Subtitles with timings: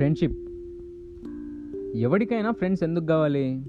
[0.00, 0.36] Friendship
[1.96, 3.64] ఎవరికైనా friends ఎందుకు కావాలి?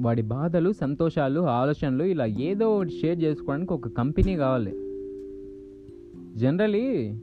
[0.00, 4.70] వాడి బాధలు సంతోషాలు ఆలోచనలు ఇలా ఏదో ఒకటి షేర్ చేసుకోవడానికి ఒక కంపెనీ కావాలి.
[6.38, 7.14] జనరలీ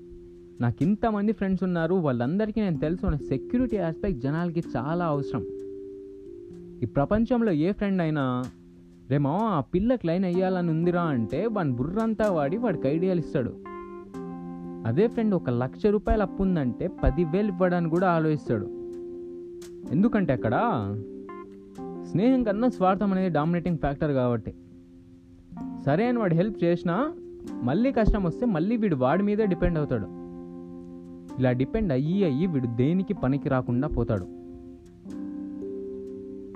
[0.62, 1.96] నాకు ఇంతమంది ఫ్రెండ్స్ ఉన్నారు.
[1.96, 5.46] వాళ్ళందరికీ నేను తెలుసు అనే సెక్యూరిటీ ఆస్పెక్ట్ జనాలకి చాలా అవసరం.
[6.84, 8.44] ఈ ప్రపంచంలో ఏ ఫ్రెండ్ అయినా
[9.10, 13.77] రేమో ఆ పిల్లకి లైన్ అయ్యాలని ఉందిరా అంటే వాడి బుర్రంతా వాడి వాడికి ఐడియాలు ఇస్తాడు.
[14.86, 18.66] అదే ఫ్రెండ్ ఒక లక్ష రూపాయలు అప్పు ఉందంటే పదివేలు ఇవ్వడానికి కూడా ఆలోచిస్తాడు.
[19.92, 20.52] ఎందుకంటే అక్కడ
[22.12, 24.54] స్నేహం కన్నా స్వార్థం అనేది డామినేటింగ్ ఫ్యాక్టర్ కాబట్టి.
[25.86, 27.14] సరే అని వాడు హెల్ప్ చేసినా
[27.64, 30.08] మళ్ళీ కష్టం వస్తే మళ్ళీ వీడు వాడి మీదే డిపెండ్ అవుతాడు.
[31.40, 34.28] ఇలా డిపెండ్ అయ్యి అయ్యి వీడు దేనికి పనికి రాకుండా పోతాడు.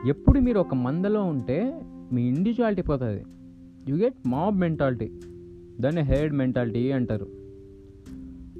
[0.07, 1.81] ఎప్పుడు మీరు ఒక మందలో ఉంటే
[2.11, 3.23] మీ ఇండివిజువాలిటీ పోతుంది.
[3.89, 5.11] You get mob mentality.
[5.79, 7.40] దాన్ని హెడ్ మెంటాలిటీ అంటారు.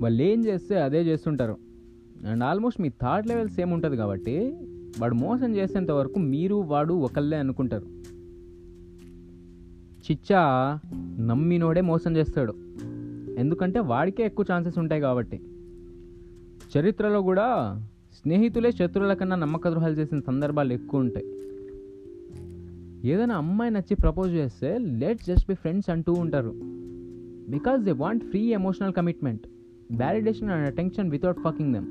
[0.02, 1.58] వాళ్ళు ఏం చేస్తే అదే చేస్తుంటారు.
[2.28, 4.56] అండ్ ఆల్మోస్ట్ మీ థాట్ లెవెల్ సేమ్ ఉంటుంది కాబట్టి
[5.00, 7.86] వాడు మోసం చేసేంత వరకు మీరు వాడు ఒకళ్ళే అనుకుంటారు.
[10.12, 10.80] చిచ్చా
[11.20, 12.54] నమ్మినోడే మోసం చేస్తాడు.
[13.40, 15.42] ఎందుకంటే వాడికే ఎక్కువ ఛాన్సెస్ ఉంటాయి కాబట్టి.
[16.78, 17.80] చరిత్రలో కూడా
[18.22, 21.26] స్నేహితులే శత్రువుల కన్నా నమ్మక ద్రోహాలు చేసిన సందర్భాలు ఎక్కువ ఉంటాయి.
[23.10, 26.54] ఏదైనా అమ్మాయి నచ్చి ప్రపోజ్ చేస్తే లెట్ జస్ట్ బి ఫ్రెండ్స్ అంటూ ఉంటారు.
[27.52, 29.48] Because they want free emotional commitment.
[29.96, 31.90] Validation and attention without fucking them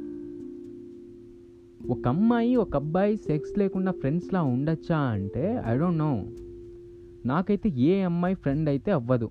[1.90, 6.24] ఒక అమ్మాయి ఒక అబ్బాయి సెక్స్ లేకుండా ఫ్రెండ్స్లా ఉండొచ్చా అంటే ఐ డోంట్ నో
[7.26, 9.30] నాకైతే ఏ అమ్మాయి ఫ్రెండ్ అయితే అవ్వదు.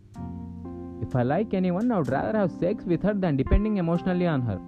[1.01, 4.41] If I like anyone I would rather have sex with her than depending emotionally on
[4.41, 4.59] her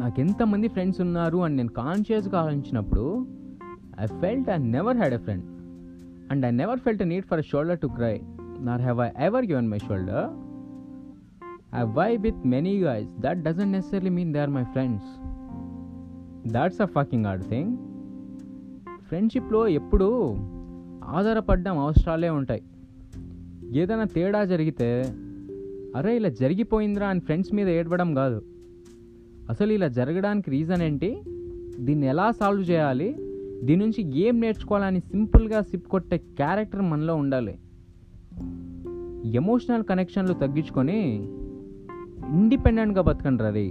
[0.00, 3.26] నాకు ఎంతమంది ఫ్రెండ్స్ ఉన్నారు అని నేను కాన్షియస్గా ఆలోచించినప్పుడు
[4.00, 5.44] I felt I never had a friend
[6.32, 8.20] and I never felt need for shoulder to cry
[8.60, 10.49] nor have I ever given my shoulder
[11.74, 15.06] I vibe with many guys that doesn't necessary mean they are my friends
[16.52, 17.76] that's a fucking odd thing
[19.02, 20.36] ఫ్రెండ్షిప్లో ఎప్పుడూ
[21.04, 22.62] ఆధారపడ్డం అవసరాలే ఉంటాయి.
[23.72, 25.14] ఏదైనా తేడా జరిగితే
[25.96, 28.42] అరే ఇలా జరిగిపోయిందిరా అని friends మీద ఏడవడం కాదు.
[29.50, 31.22] అసలు ఇలా జరగడానికి రీజన్ ఏంటి?
[31.78, 33.16] దీన్ని ఎలా సాల్వ్ చేయాలి?
[33.62, 37.58] దీని నుంచి ఏం నేర్చుకోవాలని సింపుల్గా సిప్ కొట్టే క్యారెక్టర్ మనలో ఉండాలి.
[39.34, 41.28] ఎమోషనల్ కనెక్షన్లు తగ్గించుకొని
[42.30, 43.66] ఇండిపెండెంట్గా బతకండి రీ